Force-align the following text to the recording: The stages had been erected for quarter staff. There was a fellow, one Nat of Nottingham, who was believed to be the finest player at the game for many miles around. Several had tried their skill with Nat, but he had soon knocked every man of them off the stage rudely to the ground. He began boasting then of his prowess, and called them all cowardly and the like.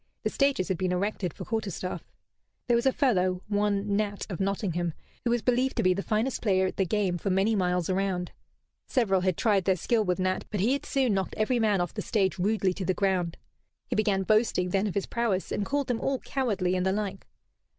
The 0.23 0.31
stages 0.31 0.67
had 0.69 0.79
been 0.79 0.91
erected 0.91 1.31
for 1.31 1.45
quarter 1.45 1.69
staff. 1.69 2.03
There 2.65 2.75
was 2.75 2.87
a 2.87 2.91
fellow, 2.91 3.43
one 3.47 3.95
Nat 3.97 4.25
of 4.31 4.39
Nottingham, 4.39 4.95
who 5.23 5.29
was 5.29 5.43
believed 5.43 5.75
to 5.77 5.83
be 5.83 5.93
the 5.93 6.01
finest 6.01 6.41
player 6.41 6.65
at 6.65 6.77
the 6.77 6.87
game 6.87 7.19
for 7.19 7.29
many 7.29 7.55
miles 7.55 7.87
around. 7.87 8.31
Several 8.87 9.21
had 9.21 9.37
tried 9.37 9.65
their 9.65 9.75
skill 9.75 10.03
with 10.03 10.17
Nat, 10.19 10.45
but 10.49 10.59
he 10.59 10.73
had 10.73 10.87
soon 10.87 11.13
knocked 11.13 11.35
every 11.37 11.59
man 11.59 11.73
of 11.73 11.77
them 11.89 11.91
off 11.91 11.93
the 11.93 12.01
stage 12.01 12.39
rudely 12.39 12.73
to 12.73 12.83
the 12.85 12.95
ground. 12.95 13.37
He 13.91 13.95
began 13.95 14.23
boasting 14.23 14.69
then 14.69 14.87
of 14.87 14.95
his 14.95 15.05
prowess, 15.05 15.51
and 15.51 15.67
called 15.67 15.85
them 15.85 16.01
all 16.01 16.17
cowardly 16.17 16.75
and 16.75 16.83
the 16.83 16.91
like. 16.93 17.27